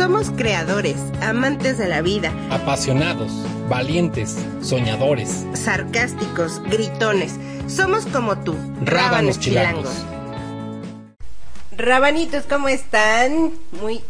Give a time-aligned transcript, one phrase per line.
[0.00, 3.30] Somos creadores, amantes de la vida, apasionados,
[3.68, 7.34] valientes, soñadores, sarcásticos, gritones.
[7.66, 9.92] Somos como tú, rábanos chilangos.
[11.76, 13.52] Rabanitos, ¿cómo están?
[13.78, 14.00] Muy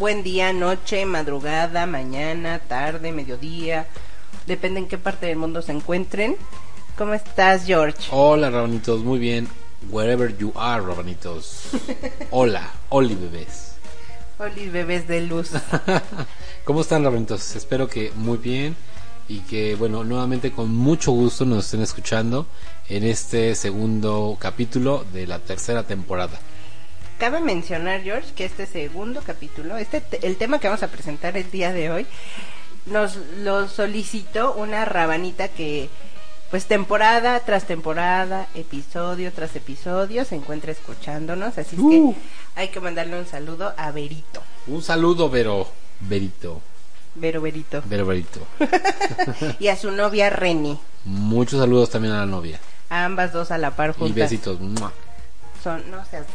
[0.00, 3.86] buen día, noche, madrugada, mañana, tarde, mediodía.
[4.48, 6.34] Depende en qué parte del mundo se encuentren.
[6.98, 8.08] ¿Cómo estás, George?
[8.10, 9.46] Hola, Rabanitos, muy bien.
[9.92, 11.68] Wherever you are, Rabanitos.
[12.32, 13.65] Hola, Oli bebés.
[14.38, 15.52] Oli bebés de luz.
[16.64, 17.56] ¿Cómo están, Rabanitos?
[17.56, 18.76] Espero que muy bien
[19.28, 22.46] y que, bueno, nuevamente con mucho gusto nos estén escuchando
[22.88, 26.38] en este segundo capítulo de la tercera temporada.
[27.18, 31.50] Cabe mencionar, George, que este segundo capítulo, este el tema que vamos a presentar el
[31.50, 32.06] día de hoy,
[32.84, 35.88] nos lo solicitó una rabanita que
[36.50, 42.14] pues temporada tras temporada, episodio tras episodio se encuentra escuchándonos, así es que Uh.
[42.56, 44.42] Hay que mandarle un saludo a Berito.
[44.66, 45.68] Un saludo, Vero.
[46.00, 46.60] Verito.
[47.14, 47.82] Vero Berito.
[47.86, 48.40] Vero Verito.
[49.58, 50.78] y a su novia Reni.
[51.04, 52.58] Muchos saludos también a la novia.
[52.90, 54.16] A ambas dos a la par Y juntas.
[54.16, 54.60] besitos.
[54.60, 54.92] ¡Mua!
[55.62, 56.26] Son, no seas...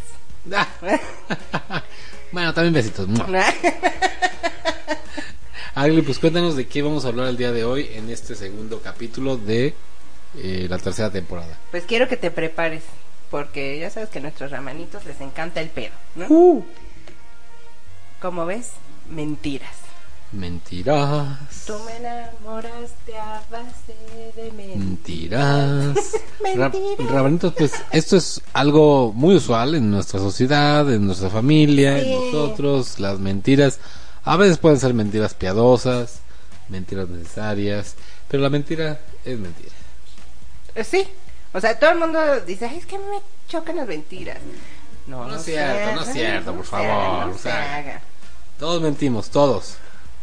[0.53, 0.67] Ah.
[2.31, 3.07] bueno, también besitos.
[5.75, 8.81] Agli, pues cuéntanos de qué vamos a hablar el día de hoy en este segundo
[8.81, 9.75] capítulo de
[10.37, 11.57] eh, la tercera temporada.
[11.71, 12.83] Pues quiero que te prepares,
[13.31, 16.25] porque ya sabes que a nuestros ramanitos les encanta el pedo, ¿no?
[16.29, 16.65] Uh.
[18.21, 18.71] Como ves,
[19.09, 19.71] mentiras.
[20.31, 21.37] Mentiras.
[21.67, 23.95] Tú me enamoraste a base
[24.35, 25.95] de mentiras.
[26.41, 26.57] Mentiras.
[26.57, 27.11] Ra- Mentiras.
[27.11, 32.11] Rabanitos, pues esto es algo muy usual en nuestra sociedad, en nuestra familia, Sí.
[32.13, 32.99] en nosotros.
[32.99, 33.79] Las mentiras
[34.23, 36.19] a veces pueden ser mentiras piadosas,
[36.69, 37.95] mentiras necesarias,
[38.29, 39.71] pero la mentira es mentira.
[40.75, 41.05] Eh, Sí,
[41.53, 44.37] o sea, todo el mundo dice, "Ay, es que me chocan las mentiras.
[45.07, 47.75] No, No es cierto, no es cierto, por favor, haga, no o se sea.
[47.77, 48.01] haga.
[48.59, 49.75] Todos mentimos, todos.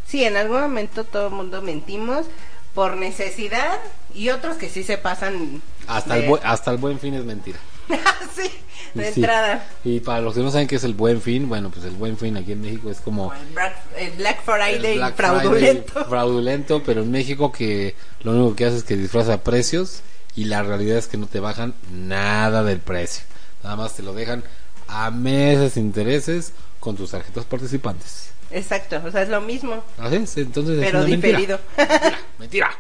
[0.07, 2.27] Sí, en algún momento todo el mundo mentimos
[2.75, 3.79] por necesidad
[4.15, 5.61] y otros que sí se pasan.
[5.87, 7.59] Hasta, de- el, bu- hasta el buen fin es mentira.
[8.37, 8.51] sí,
[8.95, 9.21] de Sí.
[9.21, 9.67] entrada.
[9.85, 12.17] Y para los que no saben qué es el buen fin, bueno, pues el buen
[12.17, 13.33] fin aquí en México es como...
[13.33, 15.93] El Black, el Black el Friday Black fraudulento.
[15.93, 20.03] Friday fraudulento, pero en México que lo único que hace es que disfraza precios
[20.39, 23.25] y la realidad es que no te bajan nada del precio.
[23.63, 24.45] Nada más te lo dejan
[24.87, 28.31] a meses intereses con tus tarjetas participantes.
[28.51, 31.39] Exacto, o sea, es lo mismo, Así es, entonces es pero mentira.
[31.39, 31.61] diferido.
[31.77, 32.71] Mentira, mentira.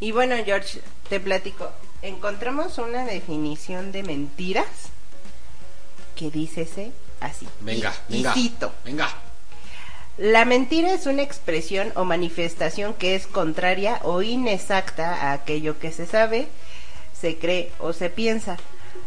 [0.00, 1.70] y bueno, George, te platico.
[2.02, 4.66] Encontramos una definición de mentiras
[6.14, 7.46] que dícese así.
[7.60, 8.32] Venga, Y- venga.
[8.34, 8.72] Y cito.
[8.84, 9.08] Venga.
[10.18, 15.92] La mentira es una expresión o manifestación que es contraria o inexacta a aquello que
[15.92, 16.48] se sabe,
[17.20, 18.56] se cree o se piensa.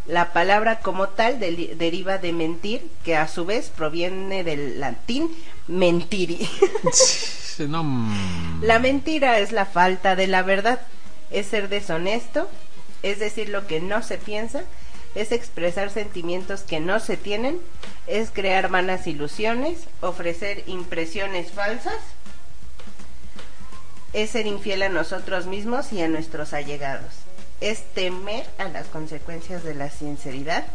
[0.05, 5.29] La palabra como tal deriva de mentir, que a su vez proviene del latín
[5.67, 6.47] mentiri.
[7.59, 10.79] Mm, La mentira es la falta de la verdad,
[11.29, 12.47] es ser deshonesto,
[13.03, 14.63] es decir lo que no se piensa,
[15.15, 17.59] es expresar sentimientos que no se tienen,
[18.07, 21.97] es crear vanas ilusiones, ofrecer impresiones falsas,
[24.13, 27.13] es ser infiel a nosotros mismos y a nuestros allegados,
[27.61, 30.65] es temer a las consecuencias de la sinceridad,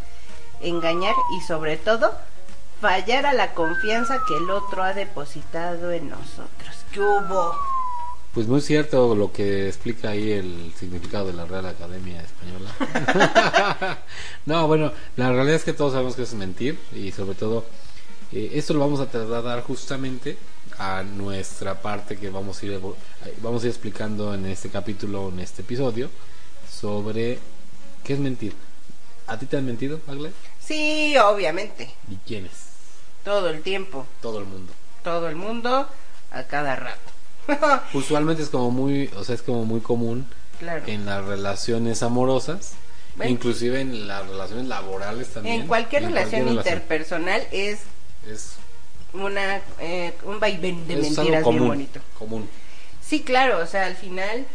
[0.60, 2.12] engañar y sobre todo
[2.80, 6.74] fallar a la confianza que el otro ha depositado en nosotros.
[6.92, 7.54] ¿Qué hubo?
[8.34, 13.98] Pues muy cierto lo que explica ahí el significado de la Real Academia Española.
[14.46, 17.64] no, bueno, la realidad es que todos sabemos que es mentir y sobre todo
[18.32, 20.36] eh, esto lo vamos a trasladar justamente
[20.78, 25.28] a nuestra parte que vamos a ir eh, vamos a ir explicando en este capítulo,
[25.28, 26.10] en este episodio
[26.70, 27.38] sobre
[28.04, 28.54] qué es mentir.
[29.26, 30.32] ¿A ti te han mentido, Magle?
[30.60, 32.52] Sí, obviamente, ¿Y quiénes?
[33.24, 34.72] todo el tiempo, Todo el mundo.
[35.02, 35.88] todo el mundo,
[36.30, 37.10] a cada rato.
[37.94, 40.26] Usualmente es como muy, o sea, es como muy común
[40.58, 40.82] claro.
[40.86, 42.72] en las relaciones amorosas,
[43.16, 43.30] Bueno.
[43.32, 45.62] inclusive en las relaciones laborales también.
[45.62, 46.74] En cualquier En relación cualquier relación.
[46.76, 47.80] interpersonal es
[48.30, 48.54] Es,
[49.14, 52.00] una eh, un vaivén de es algo mentiras bien bonito.
[52.18, 52.48] común.
[53.06, 54.46] Sí, claro, o sea, al final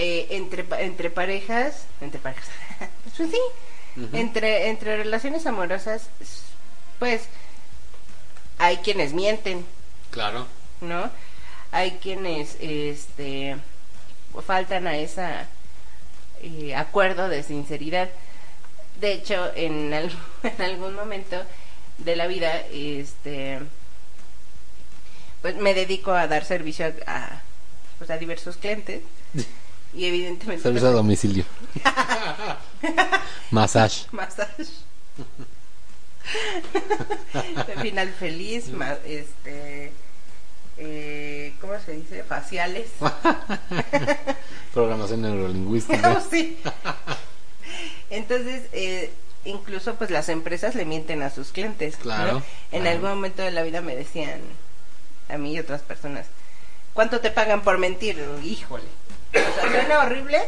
[0.00, 2.46] eh, entre entre parejas, entre parejas,
[3.16, 3.40] pues sí,
[4.12, 6.08] entre entre relaciones amorosas,
[6.98, 7.22] pues
[8.58, 9.64] hay quienes mienten,
[10.10, 10.46] Claro.
[10.80, 11.10] ¿no?
[11.72, 13.56] Hay quienes este
[14.46, 15.46] faltan a esa
[16.42, 18.08] eh, acuerdo de sinceridad.
[19.00, 20.12] De hecho, en, al-
[20.44, 21.42] en algún momento
[21.98, 23.58] de la vida, este,
[25.42, 27.42] pues me dedico a dar servicio a, a,
[27.98, 29.02] pues, a diversos clientes
[29.94, 31.44] y evidentemente Servicio a domicilio.
[33.50, 34.06] Massage.
[34.12, 34.64] masaje.
[37.80, 39.92] final feliz, ma- este,
[40.76, 42.22] eh, ¿cómo se dice?
[42.24, 42.90] Faciales.
[44.74, 46.20] Programación neurolingüística.
[46.30, 46.58] Sí.
[48.10, 49.10] Entonces, eh,
[49.44, 51.94] incluso pues las empresas le mienten a sus clientes.
[51.96, 52.02] ¿no?
[52.02, 52.42] Claro,
[52.72, 52.96] En claro.
[52.96, 54.40] algún momento de la vida me decían
[55.28, 56.26] a mí y otras personas,
[56.94, 58.22] ¿cuánto te pagan por mentir?
[58.44, 58.84] Híjole.
[59.30, 60.38] O sea, suena horrible,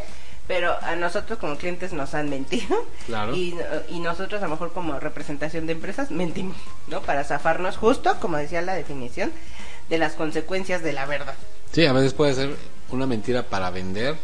[0.46, 2.84] pero a nosotros como clientes nos han mentido.
[3.06, 3.34] Claro.
[3.34, 3.56] Y,
[3.88, 6.56] y nosotros a lo mejor como representación de empresas mentimos,
[6.88, 7.02] ¿no?
[7.02, 9.32] Para zafarnos justo, como decía la definición,
[9.88, 11.34] de las consecuencias de la verdad.
[11.72, 12.56] Sí, a veces puede ser
[12.90, 14.16] una mentira para vender,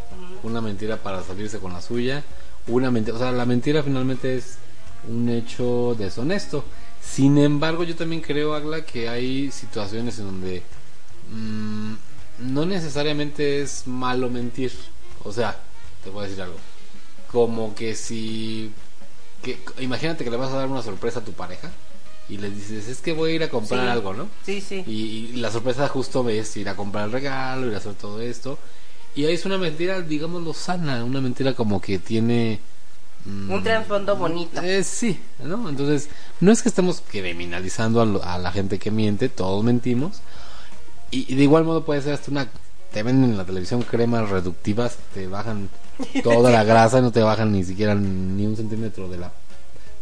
[0.42, 2.24] una mentira para salirse con la suya,
[2.66, 4.58] una mentira, o sea, la mentira finalmente es
[5.08, 6.64] un hecho deshonesto.
[7.00, 10.62] Sin embargo, yo también creo, Agla, que hay situaciones en donde
[12.56, 14.72] no necesariamente es malo mentir.
[15.24, 15.58] O sea,
[16.02, 16.56] te voy a decir algo.
[17.30, 18.72] Como que si...
[19.42, 21.70] Que, imagínate que le vas a dar una sorpresa a tu pareja
[22.28, 23.88] y le dices, es que voy a ir a comprar Sí.
[23.88, 24.28] algo, ¿no?
[24.44, 24.82] Sí, sí.
[24.86, 28.20] Y, y la sorpresa justo es ir a comprar el regalo, ir a hacer todo
[28.22, 28.58] esto.
[29.14, 32.58] Y ahí es una mentira, digámoslo, sana, una mentira como que tiene...
[33.26, 34.60] mm, Un trasfondo bonito.
[34.62, 35.68] eh, sí, ¿no?
[35.68, 36.08] Entonces,
[36.40, 40.20] no es que estemos criminalizando a, lo- a la gente que miente, todos mentimos.
[41.10, 42.48] Y, y de igual modo puede ser hasta una...
[42.92, 45.68] Te venden en la televisión cremas reductivas, te bajan
[46.22, 49.32] toda la grasa, no te bajan ni siquiera ni un centímetro de la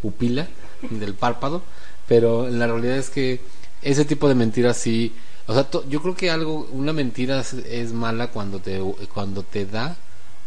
[0.01, 0.47] pupila,
[0.91, 1.63] del párpado.
[2.07, 3.41] Pero la realidad es que
[3.83, 5.13] ese tipo de mentiras sí...
[5.47, 8.81] O sea, yo creo que algo, una mentira es, es mala cuando te,
[9.13, 9.97] cuando te da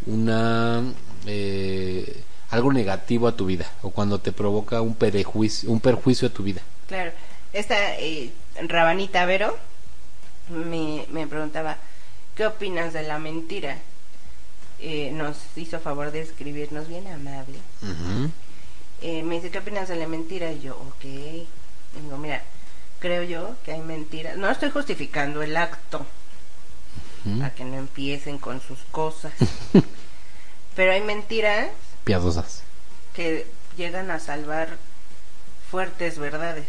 [0.06, 0.84] una...
[1.26, 6.32] eh, algo negativo a tu vida o cuando te provoca un perjuicio, un perjuicio a
[6.32, 6.62] tu vida.
[6.88, 7.12] Claro.
[7.52, 8.32] Esta eh,
[8.68, 9.58] Rabanita Vero
[10.50, 11.78] me, me preguntaba,
[12.36, 13.78] ¿qué opinas de la mentira?
[14.80, 17.58] Eh, nos hizo favor de escribirnos bien amable.
[19.02, 20.52] Eh, me dice, ¿qué opinas de la mentira?
[20.52, 21.04] Y yo, ok.
[21.04, 22.44] Digo, mira,
[23.00, 24.38] creo yo que hay mentiras.
[24.38, 26.06] No estoy justificando el acto,
[27.40, 29.34] para que no empiecen con sus cosas.
[30.76, 31.70] Pero hay mentiras
[32.04, 32.62] Piadosas.
[33.14, 33.48] que
[33.78, 34.78] llegan a salvar
[35.72, 36.68] fuertes verdades.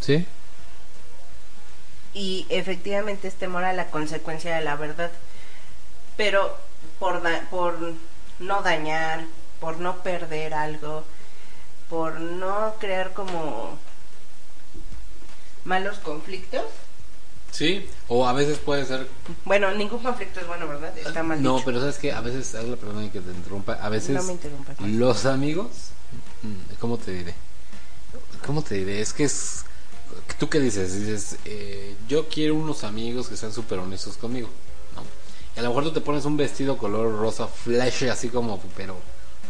[0.00, 0.26] ¿Sí?
[2.18, 5.10] Y efectivamente es temor a la consecuencia de la verdad
[6.16, 6.56] pero
[6.98, 7.76] por da- por
[8.38, 9.24] no dañar
[9.60, 11.04] por no perder algo
[11.90, 13.76] por no crear como
[15.64, 16.62] malos conflictos
[17.52, 17.88] Sí.
[18.08, 19.06] O a veces puede ser
[19.46, 21.64] bueno ningún conflicto es bueno verdad está mal No, dicho.
[21.64, 24.88] pero sabes que a veces, haz la perdona que te interrumpa, a veces No me
[24.98, 25.68] los amigos,
[26.42, 27.34] mm, ¿cómo te diré?
[28.44, 29.00] ¿Cómo te diré?
[29.00, 29.64] Es que es,
[30.38, 30.98] ¿tú qué dices?
[30.98, 34.48] Dices, eh, yo quiero unos amigos que sean súper honestos conmigo,
[34.94, 35.02] ¿no?
[35.56, 38.96] Y a lo mejor tú te pones un vestido color rosa flash, así como, pero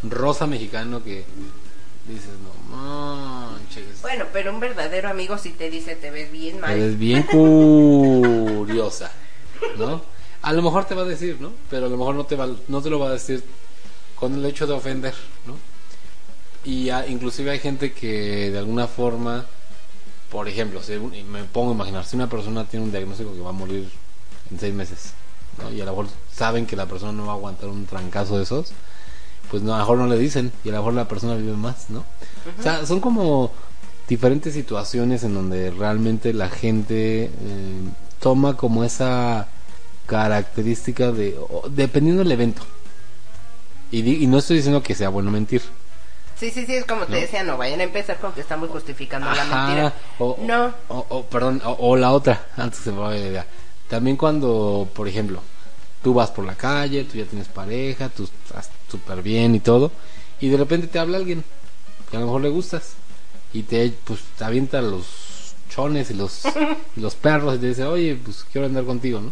[0.03, 1.25] rosa mexicano que
[2.07, 4.01] dices, no manches.
[4.01, 9.11] bueno pero un verdadero amigo si te dice te ves bien mal Eres bien curiosa,
[9.77, 10.01] ¿no?
[10.41, 11.51] A lo mejor te va a decir, ¿no?
[11.69, 13.43] Pero a lo mejor no te va, no te lo va a decir
[14.15, 15.13] con el hecho de ofender,
[15.45, 15.57] ¿no?
[16.63, 19.45] Y inclusive hay gente que de alguna forma,
[20.37, 23.49] por ejemplo, si me pongo a imaginar, si una persona tiene un diagnóstico que va
[23.49, 23.89] a morir
[24.51, 25.13] en seis meses,
[25.59, 25.71] ¿no?
[25.71, 28.43] Y a lo mejor saben que la persona no va a aguantar un trancazo de
[28.43, 28.71] esos,
[29.49, 31.89] pues a lo mejor no le dicen y a lo mejor la persona vive más,
[31.89, 32.05] ¿no?
[32.59, 33.49] O sea, son como
[34.07, 37.31] diferentes situaciones en donde realmente la gente eh,
[38.19, 39.47] toma como esa
[40.05, 41.35] característica de
[41.71, 42.61] dependiendo del evento.
[43.89, 45.63] Y, y no estoy diciendo que sea bueno mentir.
[46.39, 47.17] Sí sí sí es como te ¿No?
[47.17, 51.05] decía no vayan a empezar con que estamos justificando la Ajá, mentira O, no o,
[51.09, 53.45] o- perdón, o, o la otra, antes se me vaya la idea.
[53.89, 55.41] También cuando, por ejemplo,
[56.03, 59.91] tú vas por la calle, tú ya tienes pareja, tú estás súper bien y todo,
[60.39, 61.43] y de repente te habla alguien
[62.09, 62.93] que a lo mejor le gustas,
[63.53, 65.05] y te, pues, te avienta los
[65.69, 66.43] chones y los,
[66.95, 69.31] y los perros y te dice, oye, pues quiero andar contigo, ¿no?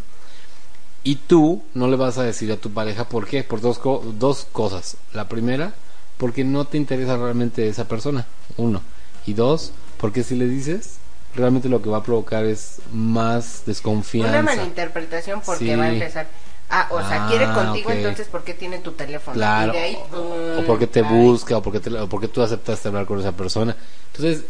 [1.03, 4.03] Y tú no le vas a decir a tu pareja por qué, por dos, co-
[4.17, 4.97] dos cosas.
[5.13, 5.73] La primera,
[6.17, 8.25] porque no te interesa realmente esa persona,
[8.57, 8.81] uno.
[9.25, 10.97] Y dos, porque si le dices,
[11.35, 14.31] realmente lo que va a provocar es más desconfianza.
[14.39, 15.75] Una malinterpretación porque Sí.
[15.75, 16.27] va a empezar.
[16.69, 19.35] Ah, o sea, quiere Ah, contigo, entonces ¿por qué tiene tu teléfono?
[19.35, 21.05] Claro, Y de ahí, o, porque te Ay.
[21.07, 23.75] busca, o porque, te- o porque tú aceptaste hablar con esa persona.
[24.13, 24.45] Entonces,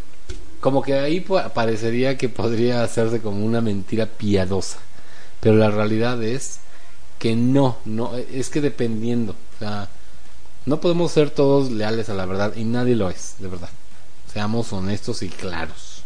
[0.62, 4.78] como que ahí pa- parecería que podría hacerse como una mentira piadosa.
[5.42, 6.60] Pero la realidad es
[7.20, 9.34] que no, no, es que dependiendo.
[9.56, 9.90] O sea,
[10.66, 13.70] no podemos ser todos leales a la verdad y nadie lo es, de verdad.
[14.32, 16.04] Seamos honestos y claros.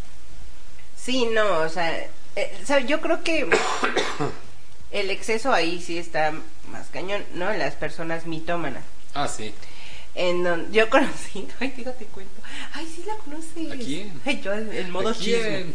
[0.98, 3.50] Sí, no, o sea, eh, yo creo que
[4.92, 6.34] el exceso ahí sí está
[6.72, 7.52] más cañón, ¿no?
[7.54, 8.84] Las personas mitómanas.
[9.14, 9.54] Ah, sí.
[10.14, 12.42] En donde yo conocí, ay, fíjate cuento.
[12.74, 13.72] Ay, sí la conoces.
[13.72, 14.22] ¿A quién?
[14.26, 15.68] Ay, yo en modo ¿A chisme.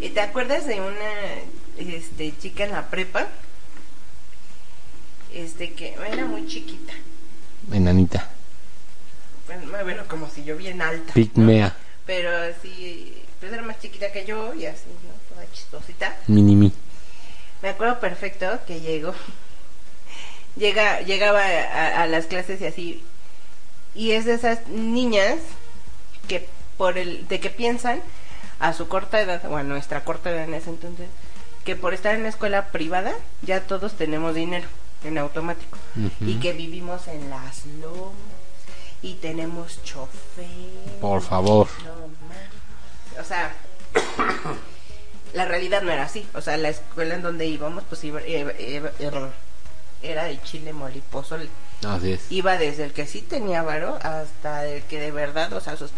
[0.00, 3.28] ¿Te acuerdas de una este, chica en la prepa?
[5.34, 6.92] Este que era muy chiquita.
[7.70, 8.28] Enanita.
[9.46, 11.08] Bueno, bueno, como si yo bien alta.
[11.08, 11.12] ¿no?
[11.14, 11.76] Pigmea.
[12.06, 12.30] Pero
[12.62, 15.34] sí, pues era más chiquita que yo y así, ¿no?
[15.34, 16.16] Toda chistosita.
[16.26, 16.72] Minimi.
[17.62, 19.14] Me acuerdo perfecto que llegó.
[20.56, 23.04] Llega, llegaba a, a las clases y así.
[23.94, 25.38] Y es de esas niñas
[26.28, 28.02] que por el, de que piensan
[28.60, 31.08] a su corta edad, o a nuestra corta edad en ese entonces,
[31.64, 34.68] que por estar en la escuela privada ya todos tenemos dinero
[35.04, 35.78] en automático.
[36.20, 38.12] Y que vivimos en las lomas
[39.02, 40.46] y tenemos chofer.
[41.00, 41.68] Por favor.
[41.84, 43.20] No.
[43.20, 43.54] O sea,
[45.34, 46.26] la realidad no era así.
[46.34, 48.92] O sea, la escuela en donde íbamos, pues iba, iba- iba-
[50.02, 51.36] era- de chile moliposo.
[51.86, 52.30] Así es.
[52.30, 55.90] Iba desde el que sí tenía varo hasta el que de verdad, o sea, sus,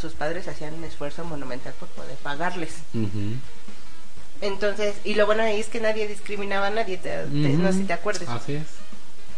[0.00, 2.74] sus padres hacían un esfuerzo monumental por poder pagarles.
[4.40, 7.78] Entonces, y lo bueno ahí es que nadie discriminaba a nadie, te- te- no sé
[7.78, 8.28] si te acuerdas.
[8.28, 8.62] Así es.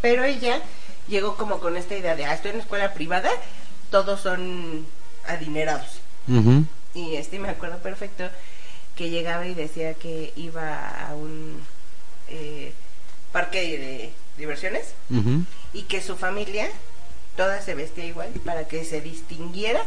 [0.00, 0.60] Pero ella
[1.08, 3.30] llegó como con esta idea de, ah, estoy en escuela privada,
[3.90, 4.86] todos son
[5.26, 6.00] adinerados.
[6.94, 8.28] Y este me acuerdo perfecto
[8.96, 11.60] que llegaba y decía que iba a un
[12.28, 12.72] eh,
[13.32, 14.94] parque de diversiones
[15.72, 16.68] y que su familia
[17.36, 19.80] toda se vestía igual para que se distinguiera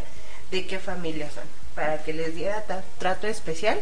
[0.52, 1.44] de qué familia son,
[1.76, 2.64] para que les diera
[2.98, 3.80] trato especial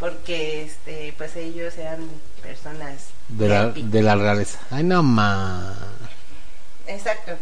[0.00, 2.08] porque este pues ellos eran
[2.42, 3.86] personas De la, VIP.
[3.86, 4.58] de la realeza.
[4.70, 5.76] Ay, no más.
[6.86, 7.32] Exacto.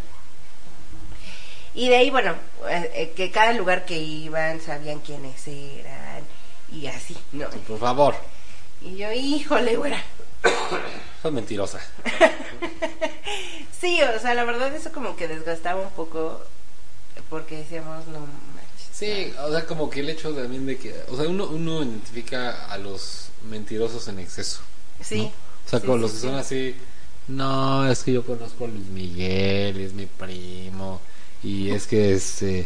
[1.75, 2.35] Y de ahí, bueno,
[2.69, 6.23] eh, eh, que cada lugar que iban sabían quiénes eran
[6.71, 7.49] y así, ¿no?
[7.49, 8.15] Por favor.
[8.83, 10.03] Y yo, híjole, güera.
[11.23, 11.81] Sos mentirosa.
[13.81, 16.41] Sí, o sea, la verdad eso como que desgastaba un poco
[17.29, 18.21] porque decíamos, no.
[19.03, 22.67] Sí, o sea, como que el hecho también de que, o sea, uno, uno identifica
[22.67, 24.61] a los mentirosos en exceso.
[25.01, 25.29] Sí.
[25.67, 26.27] O sea, sí, con sí, los que sí.
[26.29, 26.77] son así,
[27.27, 31.01] no, es que yo conozco a Luis Miguel, es mi primo,
[31.43, 32.65] y es que este,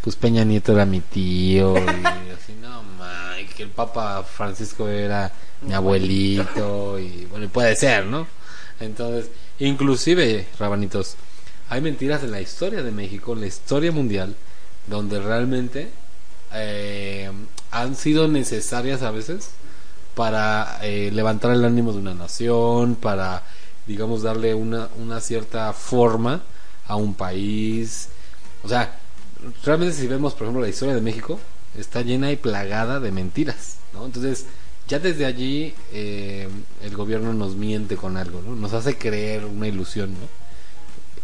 [0.00, 4.88] pues Peña Nieto era mi tío, y así, no, ma, y que el Papa Francisco
[4.88, 8.26] era mi abuelito, y bueno, puede ser, ¿no?
[8.80, 11.14] Entonces, inclusive, rabanitos,
[11.68, 14.34] hay mentiras en la historia de México, en la historia mundial,
[14.86, 15.90] donde realmente
[16.52, 17.30] eh,
[17.70, 19.50] han sido necesarias a veces
[20.14, 23.42] para eh, levantar el ánimo de una nación, para,
[23.86, 26.42] digamos, darle una, una cierta forma
[26.88, 28.08] a un país.
[28.62, 28.98] O sea,
[29.64, 31.38] realmente si vemos, por ejemplo, la historia de México,
[31.76, 34.06] está llena y plagada de mentiras, ¿no?
[34.06, 34.46] Entonces,
[34.88, 36.48] ya desde allí eh,
[36.82, 38.54] el gobierno nos miente con algo, ¿no?
[38.56, 40.14] Nos hace creer una ilusión.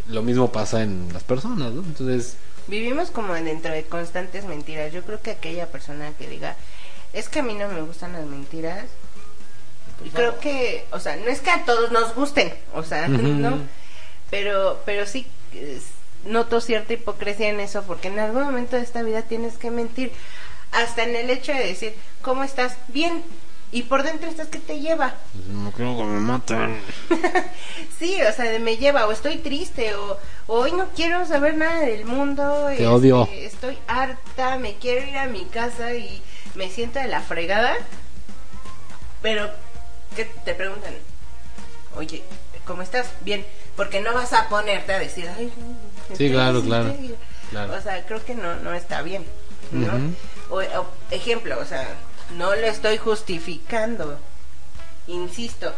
[0.09, 1.83] Lo mismo pasa en las personas, ¿no?
[1.83, 4.93] Entonces, Vivimos como dentro de constantes mentiras.
[4.93, 6.57] Yo creo que aquella persona que diga,
[7.13, 8.87] es que a mí no me gustan las mentiras.
[10.05, 13.09] Y creo que, o sea, no es que a todos nos gusten, o sea.
[13.09, 13.59] ¿no?
[14.31, 15.27] Pero, pero sí
[16.25, 20.13] noto cierta hipocresía en eso, porque en algún momento de esta vida tienes que mentir.
[20.71, 22.77] Hasta en el hecho de decir, ¿cómo estás?
[22.89, 23.23] Bien.
[23.73, 25.15] Y por dentro estás que te lleva.
[25.33, 26.79] pues, no creo que me maten.
[27.99, 31.57] Sí, o sea, de me lleva, o estoy triste, o, o hoy no quiero saber
[31.57, 32.67] nada del mundo.
[32.67, 33.29] Te este, odio.
[33.33, 36.21] Estoy harta, me quiero ir a mi casa y
[36.55, 37.75] me siento de la fregada.
[39.23, 39.49] Pero,
[40.17, 40.93] ¿qué te preguntan?
[41.97, 42.23] Oye,
[42.67, 43.07] ¿cómo estás?
[43.21, 45.53] Bien, porque no vas a ponerte a decir, ay,
[46.17, 47.15] Sí, claro, claro, estoy-".
[47.51, 47.75] claro.
[47.75, 49.25] O sea, creo que no, no está bien,
[49.71, 49.93] ¿no?
[50.51, 50.61] O,
[51.11, 51.87] ejemplo, o sea,
[52.31, 54.19] no lo estoy justificando,
[55.07, 55.73] insisto,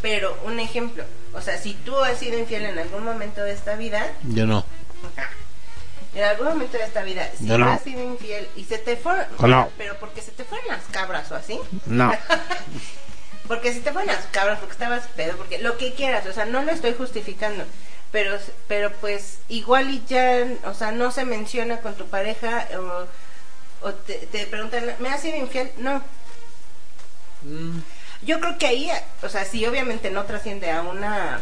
[0.00, 3.76] pero un ejemplo, o sea, si tú has sido infiel en algún momento de esta
[3.76, 4.64] vida, Yo no.
[6.14, 7.70] en algún momento de esta vida, si Yo no.
[7.70, 9.68] has sido infiel y se te fueron, No.
[9.78, 12.12] pero porque se te fueron las cabras o así, No.
[13.48, 16.44] porque si te fueron las cabras, porque estabas pedo, porque lo que quieras, o sea,
[16.46, 17.64] no lo estoy justificando,
[18.10, 23.06] pero, pero pues igual y ya, o sea, no se menciona con tu pareja o,
[23.84, 25.70] o te, te preguntan, ¿me has sido infiel?
[25.78, 26.02] No.
[27.42, 27.78] Mm,
[28.24, 28.90] Yo creo que ahí,
[29.22, 31.40] o sea, sí, obviamente no trasciende a una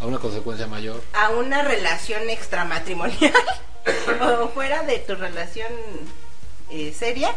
[0.00, 1.02] A una consecuencia mayor.
[1.12, 3.32] a una relación extramatrimonial
[4.40, 5.68] o fuera de tu relación
[6.70, 7.34] eh, seria,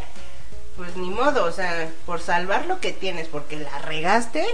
[0.78, 4.46] pues ni modo, o sea, por salvar lo que tienes, porque la regaste,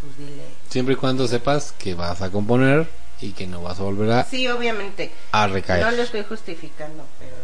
[0.00, 0.42] pues dile.
[0.68, 2.88] Siempre y cuando sepas que vas a componer
[3.20, 5.10] y que no vas a volver a, Sí, obviamente.
[5.32, 5.84] a recaer.
[5.84, 7.34] No lo estoy justificando, pero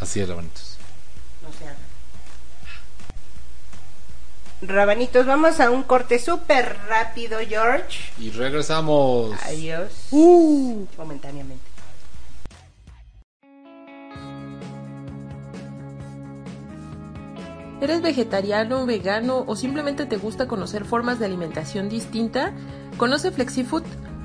[0.00, 0.76] Así es, Rabanitos.
[1.48, 1.76] O sea.
[4.62, 7.98] Rabanitos, vamos a un corte súper rápido, George.
[8.18, 9.34] Y regresamos.
[9.44, 9.92] Adiós.
[10.10, 10.86] Uh.
[10.96, 11.76] Momentáneamente.
[17.80, 22.54] ¿Eres vegetariano, vegano o simplemente te gusta conocer formas de alimentación distinta?
[22.96, 23.84] Conoce FlexiFood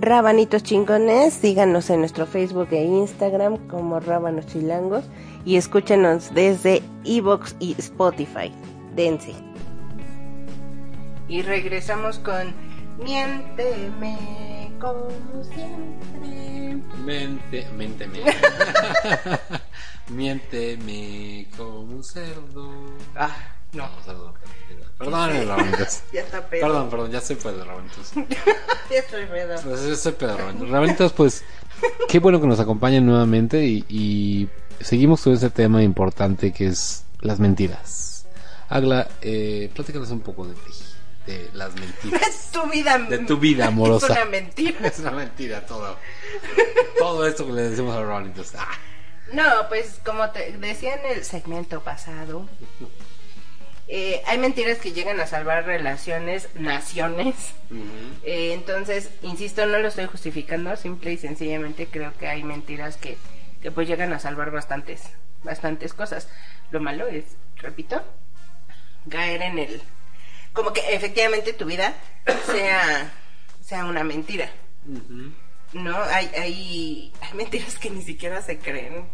[0.00, 5.04] Rabanitos chingones, síganos en nuestro Facebook e Instagram como Rábanos Chilangos
[5.44, 8.50] y escúchenos desde Evox y Spotify.
[8.96, 9.34] Dense.
[11.28, 12.54] Y regresamos con
[13.04, 15.08] Miénteme como
[15.44, 16.82] siempre.
[17.04, 18.20] Mente, miénteme.
[20.08, 22.70] miénteme como un cerdo.
[23.14, 23.36] Ah,
[23.72, 23.82] no.
[23.82, 24.34] No, cerdo.
[24.98, 26.02] Perdón, Rabanitos.
[26.12, 26.62] Ya está pedo.
[26.62, 28.12] Perdón, perdón, ya soy pedo, Rabanitos.
[28.90, 29.60] Ya estoy pedo.
[29.62, 30.70] Pues yo soy pedo, Rabanitos.
[30.70, 31.44] Rabanitos, pues,
[32.08, 34.48] qué bueno que nos acompañen nuevamente y, y
[34.80, 38.26] seguimos con ese tema importante que es las mentiras.
[38.68, 40.72] Agla, eh, platícanos un poco de ti,
[41.26, 42.22] de las mentiras.
[42.28, 42.98] Es tu vida.
[42.98, 44.06] De tu vida amorosa.
[44.06, 44.86] Es una mentira.
[44.86, 45.96] Es una mentira todo.
[46.98, 48.54] Todo esto que le decimos a Rabanitos.
[48.54, 48.68] Ah.
[49.32, 52.46] No, pues como te decía en el segmento pasado,
[53.94, 57.52] eh, hay mentiras que llegan a salvar relaciones, naciones.
[58.24, 63.18] Eh, entonces, insisto, no lo estoy justificando, simple y sencillamente creo que hay mentiras que,
[63.60, 65.02] que pues llegan a salvar bastantes,
[65.42, 66.26] bastantes cosas.
[66.70, 68.02] Lo malo es, repito,
[69.10, 69.82] caer en el,
[70.54, 71.94] como que efectivamente tu vida
[72.46, 73.12] sea,
[73.60, 74.50] sea una mentira.
[75.74, 79.06] No, hay, hay, hay mentiras que ni siquiera se creen.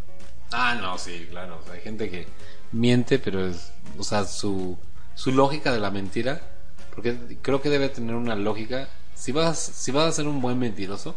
[0.52, 1.58] Ah, no, sí, claro.
[1.58, 2.28] o sea, hay gente que
[2.72, 4.78] miente, pero es, o sea, su,
[5.14, 6.40] su lógica de la mentira,
[6.94, 8.88] porque creo que debe tener una lógica.
[9.14, 11.14] Si vas, si vas a ser un buen mentiroso,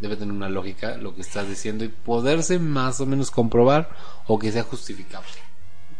[0.00, 3.90] debe tener una lógica lo que estás diciendo y poderse más o menos comprobar
[4.26, 5.28] o que sea justificable.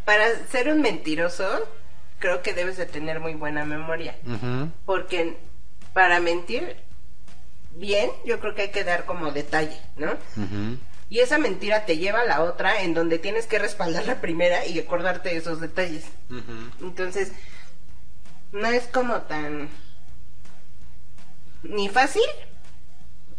[0.05, 1.45] Para ser un mentiroso,
[2.19, 4.17] creo que debes de tener muy buena memoria.
[4.87, 5.37] Porque
[5.93, 6.77] para mentir
[7.75, 10.13] bien, yo creo que hay que dar como detalle, ¿no?
[11.11, 14.67] Y esa mentira te lleva a la otra en donde tienes que respaldar la primera
[14.67, 16.05] y acordarte de esos detalles.
[16.81, 17.33] Entonces,
[18.53, 19.69] no es como tan
[21.63, 22.23] ni fácil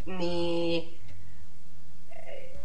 [0.06, 0.98] ni
[2.12, 2.58] eh,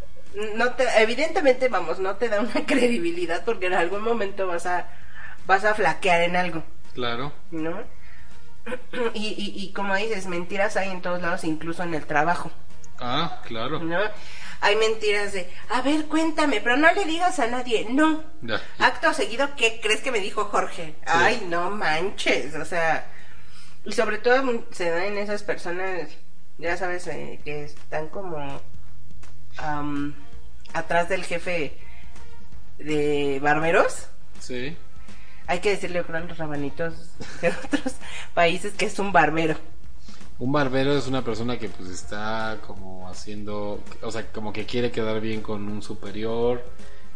[0.56, 4.88] no te evidentemente vamos, no te da una credibilidad porque en algún momento vas a
[5.46, 6.62] vas a flaquear en algo,
[6.94, 7.32] Claro.
[7.50, 7.78] ¿no?
[9.12, 12.50] Y, y, y como dices, mentiras hay en todos lados, incluso en el trabajo.
[12.98, 13.80] Ah, claro.
[13.80, 13.98] ¿no?
[14.60, 18.24] Hay mentiras de, a ver, cuéntame, pero no le digas a nadie, no.
[18.78, 20.94] Acto seguido, ¿qué crees que me dijo Jorge?
[21.06, 23.06] Ay, no manches, o sea,
[23.84, 26.08] y sobre todo se da en esas personas,
[26.58, 28.60] ya sabes, eh, que están como
[29.58, 30.14] am,
[30.72, 31.76] atrás del jefe
[32.78, 34.08] de barberos.
[34.40, 34.76] Sí.
[35.46, 37.10] Hay que decirle a los rabanitos
[37.42, 37.96] de otros
[38.32, 39.58] países que es un barbero.
[40.38, 44.90] Un barbero es una persona que pues está como haciendo, o sea, como que quiere
[44.90, 46.64] quedar bien con un superior,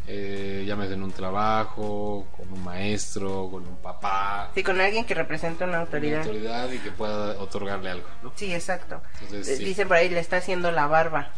[0.07, 5.15] eh, llámese en un trabajo, con un maestro, con un papá, Sí, con alguien que
[5.15, 6.21] representa una autoridad.
[6.21, 8.33] autoridad y que pueda otorgarle algo, ¿no?
[8.37, 9.03] Sí, exacto.
[9.21, 9.65] Entonces, Eh, sí.
[9.65, 11.33] Dicen por ahí, le está haciendo la barba.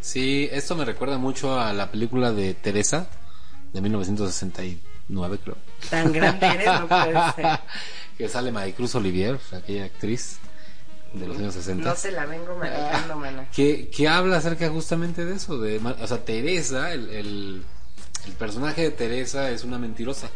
[0.00, 3.08] Sí, esto me recuerda mucho a la película de Teresa,
[3.72, 5.56] de 1969 creo.
[5.88, 7.60] Tan grande eres, no puede ser.
[8.18, 10.38] que sale Maricruz Olivier, aquella actriz
[11.12, 11.88] de los años 60.
[11.88, 13.48] No te la vengo manejando, mana.
[13.54, 17.64] que, que habla acerca justamente de eso, de, o sea, Teresa, el, el,
[18.26, 20.28] el personaje de Teresa es una mentirosa.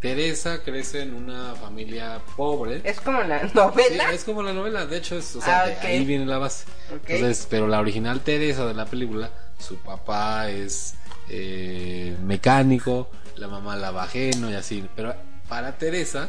[0.00, 2.80] Teresa crece en una familia pobre.
[2.84, 4.12] Es como la Sí, novela.
[4.12, 5.84] es como la novela, de hecho, es, o sea, Ah, de ok.
[5.84, 6.66] ahí viene la base.
[6.94, 7.10] Ok.
[7.10, 10.94] Entonces, pero la original Teresa de la película, su papá es
[11.28, 14.88] eh, mecánico, la mamá lava ajeno y así.
[14.94, 15.14] Pero
[15.48, 16.28] para Teresa,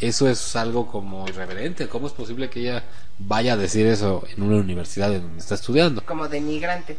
[0.00, 1.88] eso es algo como irreverente.
[1.88, 2.84] ¿Cómo es posible que ella
[3.18, 6.04] vaya a decir eso en una universidad en donde está estudiando?
[6.04, 6.96] Como denigrante.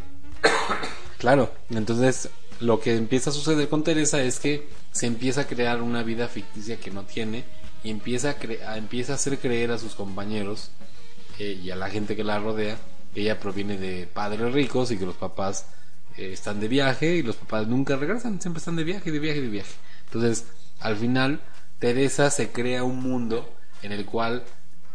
[1.17, 2.29] Claro, entonces
[2.59, 6.27] lo que empieza a suceder con Teresa es que se empieza a crear una vida
[6.27, 7.43] ficticia que no tiene
[7.83, 10.71] y empieza a, cre- a- empieza a hacer creer a sus compañeros
[11.39, 12.77] eh, y a la gente que la rodea
[13.13, 15.65] que ella proviene de padres ricos y que los papás
[16.17, 19.41] eh, están de viaje y los papás nunca regresan, siempre están de viaje, de viaje,
[19.41, 19.73] de viaje.
[20.05, 20.45] Entonces,
[20.79, 21.39] al final,
[21.79, 24.43] Teresa se crea un mundo en el cual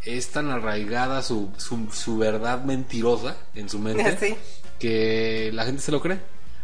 [0.04, 4.36] es tan arraigada su, su, su verdad mentirosa en su mente Sí.
[4.78, 6.18] que la gente se lo cree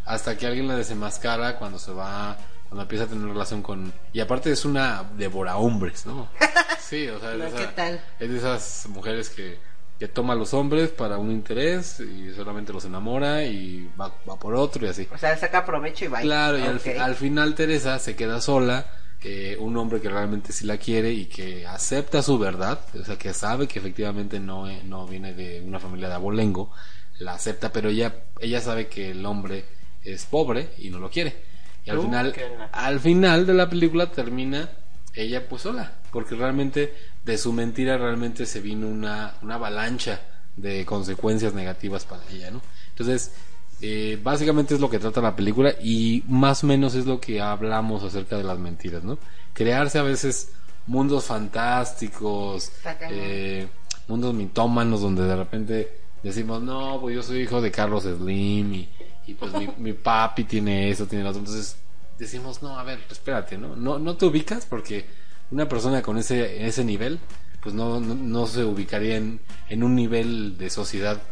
[0.04, 2.36] hasta que alguien la desenmascara cuando se va
[2.68, 6.28] cuando empieza a tener relación con y aparte es una devora hombres no
[6.80, 8.00] sí o sea es, No, de ¿qué esa- tal?
[8.18, 9.58] es de esas mujeres que
[9.98, 14.38] que toma a los hombres para un interés y solamente los enamora y va, va
[14.38, 15.08] por otro y así.
[15.12, 16.20] O sea, saca provecho y va.
[16.20, 18.86] Claro, y al final Teresa se queda sola,
[19.22, 23.16] eh, un hombre que realmente sí la quiere y que acepta su verdad, o sea,
[23.18, 26.72] que sabe que efectivamente no, eh, no viene de una familia de abolengo,
[27.18, 29.64] la acepta, pero ella, ella sabe que el hombre
[30.02, 31.42] es pobre y no lo quiere.
[31.84, 34.70] Y al Uh, final, la- al final de la película termina
[35.14, 40.20] ella pues sola, porque realmente de su mentira realmente se vino una, una avalancha
[40.56, 42.62] de consecuencias negativas para ella, ¿no?
[42.90, 43.32] Entonces,
[43.80, 47.40] eh, básicamente es lo que trata la película y más o menos es lo que
[47.40, 49.18] hablamos acerca de las mentiras, ¿no?
[49.52, 50.52] Crearse a veces
[50.86, 52.72] mundos fantásticos,
[53.10, 53.68] eh,
[54.08, 58.88] mundos mitómanos donde de repente decimos, no, pues yo soy hijo de Carlos Slim y,
[59.26, 61.40] y pues mi, mi papi tiene eso, tiene lo otro.
[61.40, 61.76] Entonces
[62.18, 63.76] decimos, no, a ver, espérate, ¿no?
[63.76, 65.04] No, no te ubicas porque
[65.50, 67.20] una persona con ese, ese nivel,
[67.62, 71.22] pues no, no, no se ubicaría en, en un nivel de sociedad,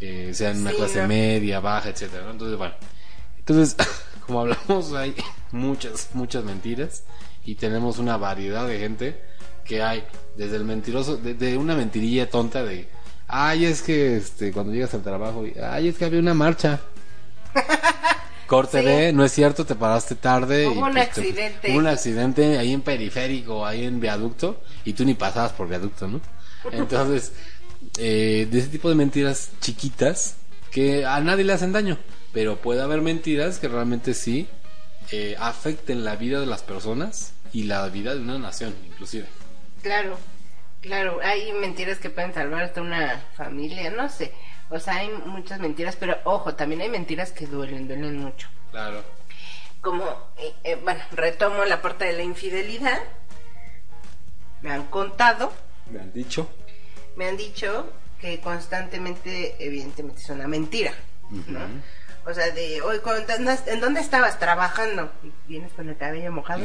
[0.00, 1.08] eh, sea en una Sí, clase no.
[1.08, 2.30] media, baja, etcétera, ¿no?
[2.32, 2.74] Entonces, bueno.
[3.38, 3.76] Entonces,
[4.26, 5.14] como hablamos, hay
[5.52, 7.04] muchas, muchas mentiras
[7.44, 9.20] y tenemos una variedad de gente
[9.64, 10.04] que hay
[10.36, 12.88] desde el mentiroso, de, de una mentirilla tonta de,
[13.26, 16.80] ay, es que este, cuando llegas al trabajo, ay, es que había una marcha.
[18.46, 18.86] Corte Sí.
[18.86, 20.66] de, no es cierto, te paraste tarde.
[20.68, 21.70] Hubo un te- accidente.
[21.70, 26.08] hubo un accidente ahí en periférico, ahí en viaducto, y tú ni pasabas por viaducto,
[26.08, 26.20] ¿no?
[26.72, 27.32] Entonces,
[27.98, 30.36] eh, de ese tipo de mentiras chiquitas
[30.70, 31.98] que a nadie le hacen daño,
[32.32, 34.48] pero puede haber mentiras que realmente sí
[35.10, 39.26] eh, afecten la vida de las personas y la vida de una nación, inclusive.
[39.82, 40.18] Claro,
[40.80, 44.32] claro, hay mentiras que pueden salvar hasta una familia, no sé.
[44.70, 48.48] O sea, hay muchas mentiras, pero ojo, también hay mentiras que duelen, duelen mucho.
[48.70, 49.02] Claro.
[49.80, 50.04] Como,
[50.36, 53.00] eh, eh, bueno, retomo la parte de la infidelidad.
[54.60, 55.52] Me han contado,
[55.90, 56.50] Me han dicho.
[57.18, 60.92] Me han dicho que constantemente, evidentemente, es una mentira,
[61.30, 61.58] ¿no?
[62.24, 63.00] O sea, de, hoy,
[63.66, 65.10] ¿en dónde estabas trabajando?
[65.24, 66.64] Y vienes con el cabello mojado.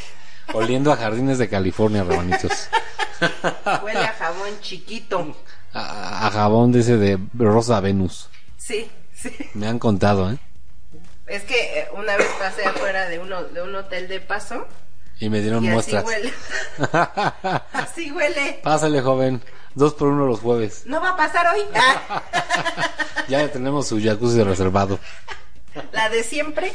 [0.52, 2.68] Oliendo a jardines de California, rabanitos.
[3.82, 5.34] huele a jabón chiquito.
[5.72, 8.28] a, a jabón de ese de Rosa Venus.
[8.58, 9.34] Sí, sí.
[9.54, 10.38] Me han contado, ¿eh?
[11.26, 14.66] Es que eh, una vez pasé afuera de, uno, de un hotel de paso
[15.20, 16.04] Y me dieron y muestras.
[16.04, 16.32] así huele.
[17.72, 18.60] así huele.
[18.62, 19.42] Pásale, joven.
[19.74, 20.82] Dos por uno los jueves.
[20.86, 21.62] No va a pasar hoy.
[21.74, 22.22] Ah,
[23.28, 24.98] Ya tenemos su jacuzzi reservado.
[25.92, 26.72] la de siempre.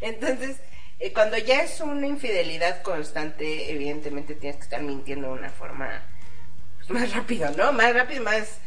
[0.00, 0.58] Entonces,
[0.98, 6.02] eh, cuando ya es una infidelidad constante, evidentemente tienes que estar mintiendo de una forma
[6.76, 7.72] pues, más rápido, ¿no?
[7.72, 8.58] Más rápido y más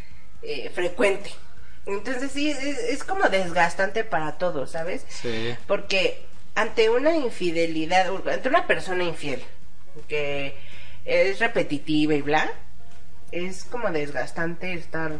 [0.41, 1.31] eh, frecuente.
[1.85, 5.05] Entonces sí, es, es como desgastante para todos, ¿sabes?
[5.09, 5.55] Sí.
[5.67, 6.25] Porque
[6.55, 9.41] ante una infidelidad, ante una persona infiel,
[10.07, 10.55] que
[11.05, 12.51] es repetitiva y bla,
[13.31, 15.19] es como desgastante estar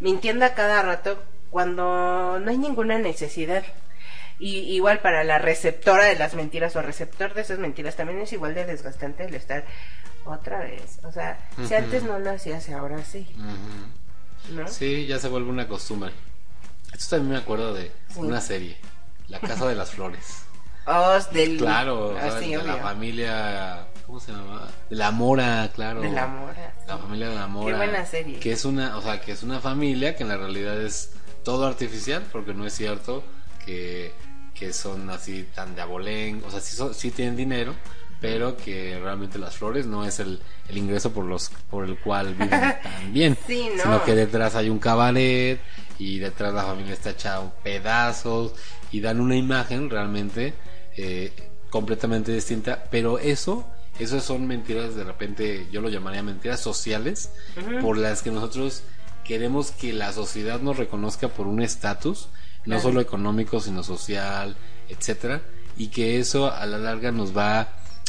[0.00, 3.62] mintiendo a cada rato cuando no hay ninguna necesidad.
[4.38, 8.32] Y igual para la receptora de las mentiras o receptor de esas mentiras también es
[8.32, 9.66] igual de desgastante el estar
[10.24, 10.98] otra vez.
[11.02, 13.28] O sea, si antes no lo hacías, ahora sí.
[14.50, 14.66] ¿no?
[14.68, 16.12] Sí, ya se vuelve una costumbre.
[16.94, 18.20] Esto también me acuerdo de Sí.
[18.20, 18.78] una serie,
[19.28, 20.44] La Casa de las Flores.
[20.86, 21.56] Oh, del...
[21.58, 24.66] Claro, Ah, de la familia, ¿cómo se llama?
[24.88, 26.00] De la Mora, claro.
[26.00, 26.74] De la Mora.
[26.86, 27.70] La familia de la Mora.
[27.78, 28.38] Qué buena serie.
[28.40, 31.12] Que es una, o sea, que es una familia que en la realidad es
[31.44, 33.22] todo artificial, porque no es cierto
[33.64, 34.12] que,
[34.54, 37.74] que son así tan de abolén, o sea, sí, son- sí tienen dinero,
[38.20, 42.34] pero que realmente las flores no es el, el ingreso por los por el cual
[42.34, 42.50] viven
[42.82, 43.82] tan bien, Sí, no.
[43.82, 45.60] sino que detrás hay un cabaret
[45.98, 48.52] y detrás la familia está hecha pedazos
[48.92, 50.52] y dan una imagen realmente
[50.96, 51.32] eh,
[51.70, 53.66] completamente distinta, pero eso
[54.00, 57.30] eso son mentiras de repente, yo lo llamaría mentiras sociales,
[57.82, 58.82] por las que nosotros
[59.24, 62.28] queremos que la sociedad nos reconozca por un estatus,
[62.60, 62.82] no Claro.
[62.82, 64.56] solo económico, sino social,
[64.88, 65.42] etcétera,
[65.76, 67.68] y que eso a la larga nos va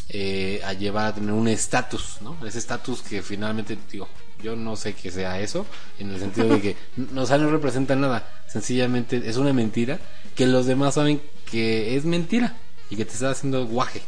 [0.09, 2.37] eh, a llevar a tener un estatus, ¿no?
[2.45, 4.07] Ese estatus que finalmente, digo,
[4.41, 5.65] yo no sé qué sea eso,
[5.99, 6.75] en el sentido de que,
[7.11, 9.99] no, o sea, no representa nada, sencillamente es una mentira
[10.35, 12.57] que los demás saben que es mentira
[12.91, 14.03] y que te está haciendo guaje.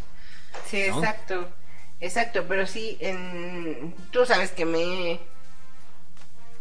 [0.69, 0.99] Sí, ¿no?
[0.99, 1.49] exacto.
[2.01, 3.95] Exacto, pero sí, en...
[4.11, 5.21] tú sabes que me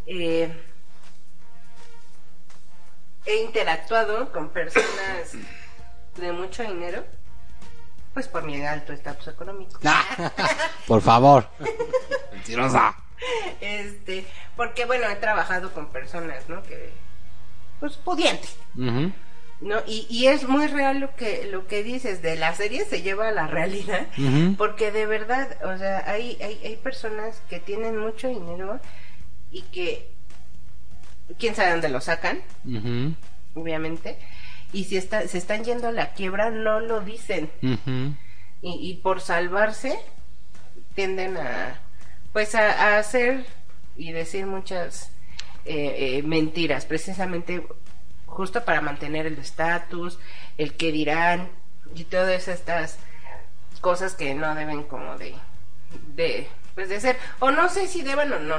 [0.05, 0.63] eh,
[3.25, 5.33] he interactuado con personas
[6.15, 7.03] de mucho dinero,
[8.13, 9.79] pues por mi alto estatus económico.
[10.87, 11.49] Por favor.
[12.31, 12.95] Mentirosa.
[13.59, 16.63] Este, porque bueno, he trabajado con personas, ¿no?
[16.63, 16.93] Que,
[17.81, 18.55] pues, pudientes.
[18.75, 19.11] Ujú.
[19.63, 19.77] ¿No?
[19.87, 23.29] Y, y es muy real lo que lo que dices de la serie se lleva
[23.29, 24.07] a la realidad
[24.57, 28.79] porque de verdad o sea hay, hay hay personas que tienen mucho dinero
[29.51, 30.11] y que
[31.39, 32.41] quién sabe dónde lo sacan,
[33.55, 34.17] obviamente,
[34.73, 37.49] y si está, se están yendo a la quiebra no lo dicen.
[38.61, 39.97] Y, y por salvarse
[40.95, 41.79] tienden a
[42.31, 43.45] pues a, a hacer
[43.95, 45.11] y decir muchas
[45.65, 47.65] eh, eh, mentiras precisamente
[48.33, 50.19] justo para mantener el estatus
[50.57, 51.49] el que dirán
[51.95, 52.97] y todas estas
[53.81, 55.35] cosas que no deben como de
[56.15, 57.17] de pues de ser.
[57.39, 58.55] O no sé si deban o no.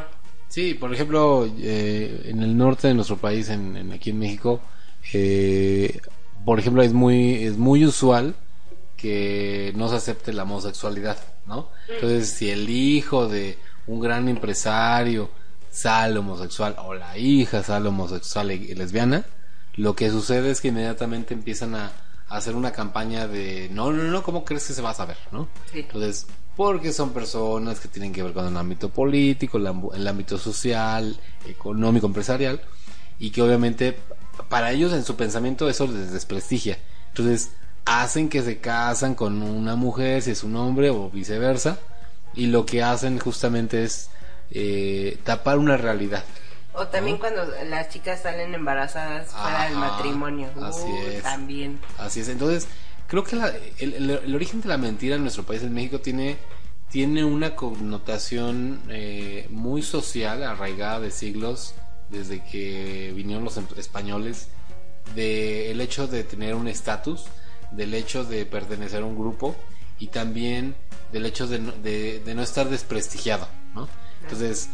[0.48, 4.60] Sí, por ejemplo, eh, en el norte de nuestro país, en, en- aquí en México,
[5.12, 6.00] eh,
[6.44, 8.34] por ejemplo, es muy es muy usual
[8.96, 11.68] que no se acepte la homosexualidad, ¿no?
[11.88, 15.30] Entonces, si el hijo de un gran empresario
[15.70, 19.24] sale homosexual o la hija sale homosexual y, y lesbiana,
[19.76, 21.92] lo que sucede es que inmediatamente empiezan a,
[22.28, 25.16] a hacer una campaña de no, no, no, ¿cómo crees que se va a saber,
[25.32, 25.48] no?
[25.72, 25.80] Sí.
[25.80, 30.38] Entonces, porque son personas que tienen que ver con el ámbito político, el, el ámbito
[30.38, 32.60] social, económico, empresarial,
[33.18, 33.98] y que obviamente
[34.48, 36.78] para ellos en su pensamiento eso les desprestigia.
[37.08, 37.50] Entonces,
[37.84, 41.78] hacen que se casan con una mujer, si es un hombre o viceversa,
[42.34, 44.10] y lo que hacen justamente es
[44.50, 46.24] eh, tapar una realidad.
[46.74, 51.22] O también cuando las chicas salen embarazadas fuera del Ajá, matrimonio así es.
[51.22, 52.28] también Así es.
[52.28, 52.66] Entonces,
[53.06, 56.00] creo que la- el, el- el origen de la mentira en nuestro país, en México,
[56.00, 56.36] tiene,
[56.90, 61.74] tiene una connotación eh, muy social, arraigada de siglos,
[62.10, 64.48] desde que vinieron los em- españoles,
[65.14, 67.24] del el hecho de tener un estatus,
[67.70, 69.54] del hecho de pertenecer a un grupo
[69.98, 70.74] y también
[71.12, 73.88] del hecho de no, de- de no estar desprestigiado, ¿no?
[74.22, 74.68] Entonces,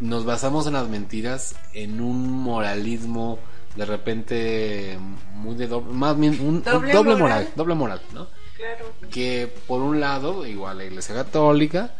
[0.00, 3.38] nos basamos en las mentiras, en un moralismo
[3.76, 4.98] de repente
[5.34, 7.18] muy de doble, más bien un Doble doble, moral.
[7.18, 8.26] moral, doble moral, ¿no?
[8.56, 11.94] claro Que por un lado, igual la Iglesia Católica,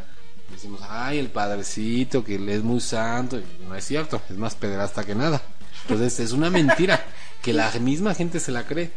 [0.51, 4.55] decimos, ay, el padrecito que él es muy santo, y no es cierto, es más
[4.55, 5.41] pederasta que nada.
[5.83, 7.05] Entonces es una mentira
[7.43, 8.91] que la misma gente se la cree,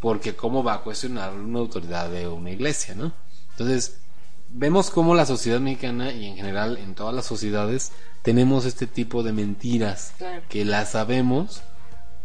[0.00, 3.12] porque cómo va a cuestionar una autoridad de una iglesia, ¿no?
[3.52, 3.98] Entonces
[4.48, 9.22] vemos cómo la sociedad mexicana y en general en todas las sociedades tenemos este tipo
[9.22, 10.42] de mentiras Claro.
[10.48, 11.62] que las sabemos.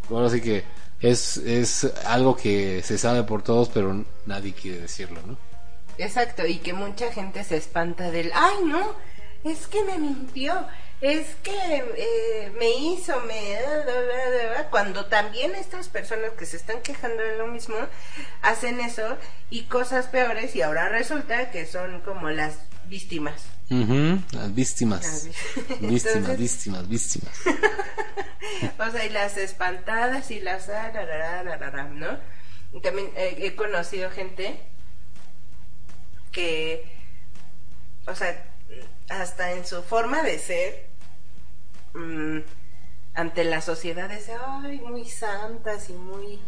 [0.10, 0.63] Ahora sí que
[0.99, 5.38] es, es algo que se sabe por todos, pero nadie quiere decirlo, ¿no?
[5.97, 8.81] Exacto, y que mucha gente se espanta del, ay no,
[9.43, 10.53] es que me mintió,
[11.02, 11.52] es que
[11.98, 13.58] eh, me hizo, me...
[14.70, 17.76] Cuando también estas personas que se están quejando de lo mismo
[18.42, 19.18] hacen eso
[19.50, 23.42] y cosas peores y ahora resulta que son como las víctimas.
[23.70, 25.04] Las víctimas.
[25.04, 27.40] Las víctimas, Entonces- víctimas, víctimas.
[28.78, 30.68] O sea, y las espantadas y las...
[31.96, 32.20] ¿no?
[32.82, 34.60] También eh, he conocido gente
[36.32, 36.86] que,
[38.08, 38.46] o sea,
[39.10, 40.90] hasta en su forma de ser,
[41.93, 42.39] mm,
[43.13, 46.39] ante la sociedad es, ay, muy santas y muy...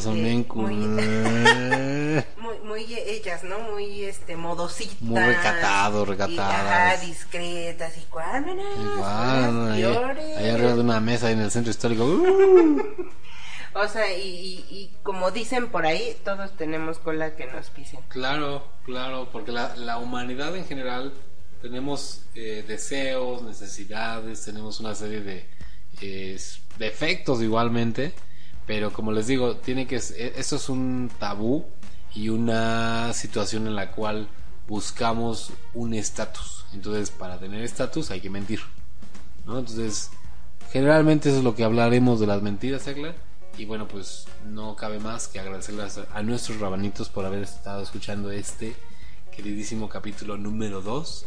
[0.00, 0.74] Son eh, bien muy-
[2.42, 3.60] muy, muy ellas, ¿no?
[3.60, 5.00] Muy, este, modositas.
[5.00, 6.96] Muy recatado, y, recatadas.
[6.96, 8.66] ajá, discretas y cuámenes.
[8.94, 12.04] Igual, ahí, ahí arriba de una mesa en el centro histórico.
[12.04, 12.82] ¡uh!
[13.74, 18.00] O sea, y, y, y como dicen por ahí, todos tenemos cola que nos pisen.
[18.08, 21.12] Claro, claro, porque la, la humanidad en general
[21.60, 25.48] tenemos eh, deseos, necesidades, tenemos una serie de
[26.00, 26.38] eh,
[26.78, 28.14] defectos igualmente,
[28.66, 31.66] pero como les digo, tiene que e- esto es un tabú
[32.14, 34.28] y una situación en la cual
[34.66, 36.64] buscamos un estatus.
[36.72, 38.60] Entonces, para tener estatus hay que mentir,
[39.46, 39.58] ¿no?
[39.58, 40.10] Entonces,
[40.70, 43.14] generalmente eso es lo que hablaremos de las mentiras, Egla.
[43.56, 47.82] Y bueno, pues no cabe más que agradecerles a, a nuestros rabanitos por haber estado
[47.82, 48.76] escuchando este
[49.34, 51.26] queridísimo capítulo número 2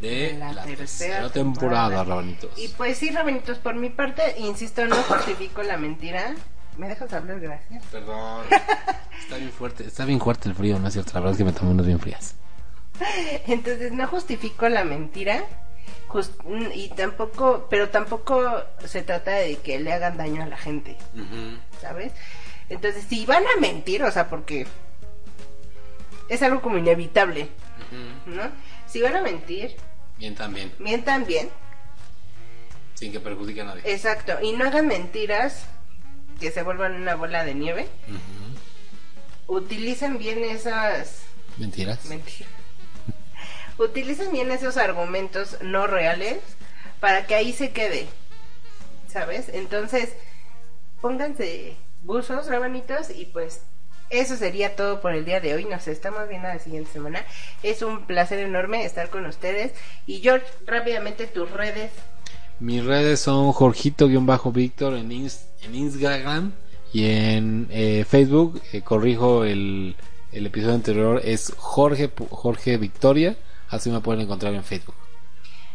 [0.00, 2.56] de la, tercera, temporada, rabanitos.
[2.56, 6.34] Y pues sí, Rabanitos, por mi parte, insisto, no justifico la mentira.
[6.76, 7.40] ¿Me dejas hablar?
[7.40, 7.84] Gracias.
[7.90, 8.44] Perdón.
[9.20, 11.12] está bien fuerte, está bien fuerte el frío, ¿no es cierto?
[11.14, 12.36] La verdad es que me tomé unas bien frías.
[13.46, 15.44] Entonces, no justifico la mentira.
[16.74, 20.96] y tampoco, pero tampoco se trata de que le hagan daño a la gente,
[21.80, 22.12] ¿sabes?
[22.68, 24.66] Entonces, si van a mentir, o sea, porque
[26.28, 27.48] es algo como inevitable,
[28.26, 28.42] ¿no?
[28.86, 29.76] Si van a mentir,
[30.18, 31.48] Bien también, mientan bien,
[32.94, 33.82] sin que perjudique a nadie.
[33.84, 35.64] exacto, y no hagan mentiras
[36.40, 37.88] que se vuelvan una bola de nieve.
[39.46, 41.22] Utilicen bien esas
[41.56, 42.04] Mentiras.
[42.06, 42.50] mentiras.
[43.78, 46.38] Utilicen bien esos argumentos no reales
[47.00, 48.06] para que ahí se quede.
[49.10, 49.48] ¿Sabes?
[49.48, 50.10] Entonces,
[51.00, 53.62] pónganse buzos, rabanitos, y pues
[54.10, 55.64] eso sería todo por el día de hoy.
[55.64, 57.24] Nos estamos viendo la siguiente semana.
[57.62, 59.72] Es un placer enorme estar con ustedes.
[60.06, 61.90] Y George, rápidamente tus redes.
[62.60, 66.52] Mis redes son Jorgito-Víctor en, en Instagram
[66.92, 68.60] y en eh, Facebook.
[68.72, 69.94] Eh, corrijo el,
[70.32, 73.36] el episodio anterior, es Jorge, Jorge Victoria.
[73.68, 74.94] Así me pueden encontrar en Facebook.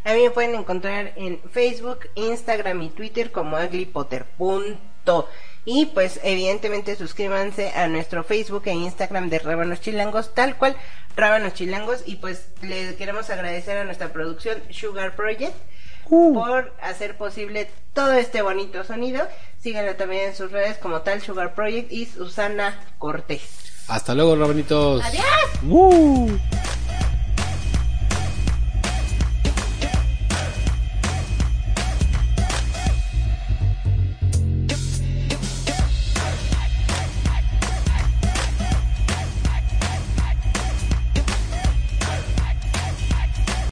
[0.03, 5.23] A mí me pueden encontrar en Facebook, Instagram y Twitter como aglipotter.com.
[5.65, 10.75] Y pues evidentemente suscríbanse a nuestro Facebook e Instagram de Rábanos Chilangos, tal cual
[11.15, 12.03] Rábanos Chilangos.
[12.05, 15.55] Y pues le queremos agradecer a nuestra producción Sugar Project
[16.09, 16.33] uh.
[16.33, 19.25] por hacer posible todo este bonito sonido.
[19.59, 23.41] Síganlo también en sus redes como tal Sugar Project y Susana Cortés.
[23.87, 25.03] Hasta luego, Rabanitos.
[25.03, 25.25] Adiós.
[25.69, 26.37] Uh.